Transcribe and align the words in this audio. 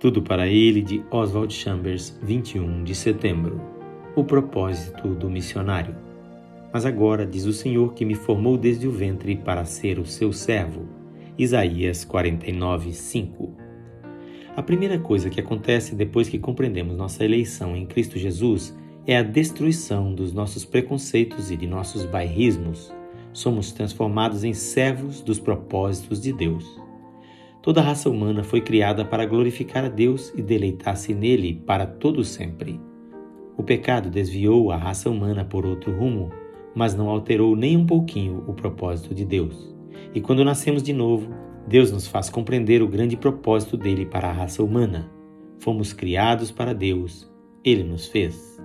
Tudo 0.00 0.22
para 0.22 0.46
ele 0.46 0.80
de 0.80 1.02
Oswald 1.10 1.52
Chambers, 1.52 2.16
21 2.22 2.84
de 2.84 2.94
setembro. 2.94 3.60
O 4.14 4.22
propósito 4.22 5.08
do 5.08 5.28
missionário. 5.28 5.96
Mas 6.72 6.86
agora 6.86 7.26
diz 7.26 7.46
o 7.46 7.52
Senhor 7.52 7.92
que 7.94 8.04
me 8.04 8.14
formou 8.14 8.56
desde 8.56 8.86
o 8.86 8.92
ventre 8.92 9.34
para 9.34 9.64
ser 9.64 9.98
o 9.98 10.06
seu 10.06 10.32
servo. 10.32 10.86
Isaías 11.36 12.04
49, 12.04 12.92
5. 12.92 13.52
A 14.54 14.62
primeira 14.62 15.00
coisa 15.00 15.28
que 15.28 15.40
acontece 15.40 15.96
depois 15.96 16.28
que 16.28 16.38
compreendemos 16.38 16.96
nossa 16.96 17.24
eleição 17.24 17.76
em 17.76 17.84
Cristo 17.84 18.20
Jesus 18.20 18.78
é 19.04 19.16
a 19.16 19.22
destruição 19.24 20.14
dos 20.14 20.32
nossos 20.32 20.64
preconceitos 20.64 21.50
e 21.50 21.56
de 21.56 21.66
nossos 21.66 22.04
bairrismos. 22.04 22.94
Somos 23.32 23.72
transformados 23.72 24.44
em 24.44 24.54
servos 24.54 25.20
dos 25.20 25.40
propósitos 25.40 26.22
de 26.22 26.32
Deus. 26.32 26.87
Toda 27.68 27.82
a 27.82 27.84
raça 27.84 28.08
humana 28.08 28.42
foi 28.42 28.62
criada 28.62 29.04
para 29.04 29.26
glorificar 29.26 29.84
a 29.84 29.88
Deus 29.90 30.32
e 30.34 30.40
deleitar-se 30.40 31.12
nele 31.12 31.62
para 31.66 31.84
todo 31.84 32.24
sempre. 32.24 32.80
O 33.58 33.62
pecado 33.62 34.08
desviou 34.08 34.72
a 34.72 34.76
raça 34.78 35.10
humana 35.10 35.44
por 35.44 35.66
outro 35.66 35.94
rumo, 35.94 36.30
mas 36.74 36.94
não 36.94 37.10
alterou 37.10 37.54
nem 37.54 37.76
um 37.76 37.84
pouquinho 37.84 38.42
o 38.48 38.54
propósito 38.54 39.14
de 39.14 39.22
Deus. 39.22 39.76
E 40.14 40.20
quando 40.22 40.46
nascemos 40.46 40.82
de 40.82 40.94
novo, 40.94 41.28
Deus 41.66 41.92
nos 41.92 42.06
faz 42.06 42.30
compreender 42.30 42.80
o 42.80 42.88
grande 42.88 43.18
propósito 43.18 43.76
dele 43.76 44.06
para 44.06 44.30
a 44.30 44.32
raça 44.32 44.62
humana. 44.62 45.12
Fomos 45.58 45.92
criados 45.92 46.50
para 46.50 46.72
Deus, 46.72 47.30
ele 47.62 47.84
nos 47.84 48.06
fez. 48.06 48.58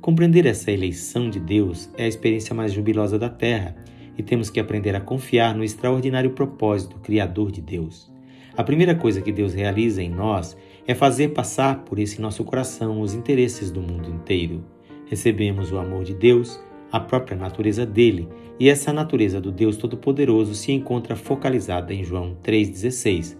Compreender 0.00 0.46
essa 0.46 0.70
eleição 0.70 1.28
de 1.28 1.40
Deus 1.40 1.90
é 1.98 2.04
a 2.04 2.08
experiência 2.08 2.54
mais 2.54 2.72
jubilosa 2.72 3.18
da 3.18 3.28
terra 3.28 3.74
e 4.16 4.22
temos 4.22 4.48
que 4.48 4.60
aprender 4.60 4.94
a 4.94 5.00
confiar 5.00 5.56
no 5.56 5.64
extraordinário 5.64 6.30
propósito 6.30 7.00
criador 7.00 7.50
de 7.50 7.60
Deus. 7.60 8.13
A 8.56 8.62
primeira 8.62 8.94
coisa 8.94 9.20
que 9.20 9.32
Deus 9.32 9.52
realiza 9.52 10.00
em 10.00 10.08
nós 10.08 10.56
é 10.86 10.94
fazer 10.94 11.30
passar 11.30 11.80
por 11.84 11.98
esse 11.98 12.20
nosso 12.20 12.44
coração 12.44 13.00
os 13.00 13.12
interesses 13.12 13.70
do 13.70 13.80
mundo 13.80 14.08
inteiro. 14.08 14.62
Recebemos 15.06 15.72
o 15.72 15.78
amor 15.78 16.04
de 16.04 16.14
Deus, 16.14 16.62
a 16.92 17.00
própria 17.00 17.36
natureza 17.36 17.84
dele, 17.84 18.28
e 18.58 18.68
essa 18.68 18.92
natureza 18.92 19.40
do 19.40 19.50
Deus 19.50 19.76
Todo-Poderoso 19.76 20.54
se 20.54 20.70
encontra 20.70 21.16
focalizada 21.16 21.92
em 21.92 22.04
João 22.04 22.36
3,16, 22.44 23.36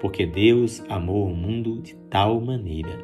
porque 0.00 0.26
Deus 0.26 0.82
amou 0.88 1.26
o 1.26 1.34
mundo 1.34 1.80
de 1.80 1.94
tal 2.10 2.40
maneira. 2.40 2.98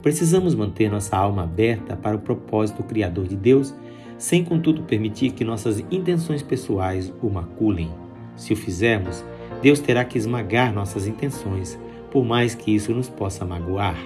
Precisamos 0.00 0.54
manter 0.54 0.90
nossa 0.90 1.16
alma 1.16 1.42
aberta 1.42 1.96
para 1.96 2.16
o 2.16 2.20
propósito 2.20 2.82
criador 2.82 3.26
de 3.26 3.36
Deus, 3.36 3.74
sem 4.16 4.42
contudo 4.42 4.82
permitir 4.84 5.32
que 5.32 5.44
nossas 5.44 5.80
intenções 5.90 6.42
pessoais 6.42 7.12
o 7.22 7.28
maculem. 7.28 7.90
Se 8.34 8.52
o 8.52 8.56
fizermos, 8.56 9.24
Deus 9.60 9.80
terá 9.80 10.04
que 10.04 10.16
esmagar 10.16 10.72
nossas 10.72 11.06
intenções, 11.06 11.78
por 12.10 12.24
mais 12.24 12.54
que 12.54 12.74
isso 12.74 12.92
nos 12.92 13.08
possa 13.08 13.44
magoar. 13.44 13.98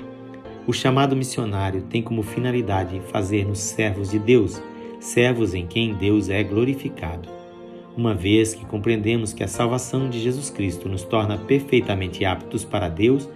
O 0.67 0.73
chamado 0.73 1.17
missionário 1.17 1.83
tem 1.83 2.03
como 2.03 2.23
finalidade 2.23 3.01
fazer-nos 3.11 3.59
servos 3.59 4.11
de 4.11 4.19
Deus, 4.19 4.63
servos 5.01 5.55
em 5.55 5.67
quem 5.67 5.95
Deus 5.95 6.29
é 6.29 6.43
glorificado. 6.43 7.29
Uma 7.97 8.15
vez 8.15 8.55
que 8.55 8.65
compreendemos 8.65 9.35
que 9.35 9.45
a 9.45 9.49
salvação 9.49 10.09
de 10.09 10.21
Jesus 10.21 10.49
Cristo 10.49 10.89
nos 10.89 11.03
torna 11.03 11.37
perfeitamente 11.37 12.25
aptos 12.25 12.65
para 12.65 12.89
Deus, 12.89 13.29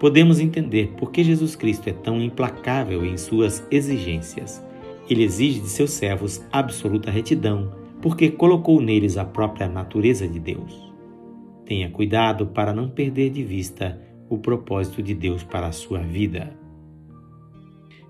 podemos 0.00 0.40
entender 0.40 0.94
por 0.96 1.12
que 1.12 1.22
Jesus 1.22 1.54
Cristo 1.54 1.88
é 1.88 1.92
tão 1.92 2.20
implacável 2.20 3.04
em 3.04 3.16
suas 3.16 3.64
exigências. 3.70 4.64
Ele 5.08 5.22
exige 5.22 5.60
de 5.60 5.68
seus 5.68 5.90
servos 5.90 6.42
absoluta 6.50 7.10
retidão, 7.10 7.72
porque 8.00 8.30
colocou 8.30 8.80
neles 8.80 9.16
a 9.16 9.24
própria 9.24 9.68
natureza 9.68 10.26
de 10.26 10.40
Deus. 10.40 10.89
Tenha 11.70 11.88
cuidado 11.88 12.48
para 12.48 12.74
não 12.74 12.90
perder 12.90 13.30
de 13.30 13.44
vista 13.44 13.96
o 14.28 14.36
propósito 14.36 15.00
de 15.00 15.14
Deus 15.14 15.44
para 15.44 15.68
a 15.68 15.72
sua 15.72 16.00
vida. 16.00 16.52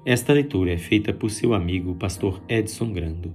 Esta 0.02 0.33
leitura 0.33 0.72
é 0.72 0.78
feita 0.78 1.12
por 1.12 1.30
seu 1.30 1.52
amigo, 1.52 1.94
pastor 1.94 2.42
Edson 2.48 2.90
Grando. 2.90 3.34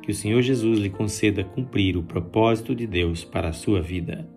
Que 0.00 0.12
o 0.12 0.14
Senhor 0.14 0.42
Jesus 0.42 0.78
lhe 0.78 0.88
conceda 0.88 1.42
cumprir 1.42 1.96
o 1.96 2.04
propósito 2.04 2.72
de 2.72 2.86
Deus 2.86 3.24
para 3.24 3.48
a 3.48 3.52
sua 3.52 3.82
vida. 3.82 4.30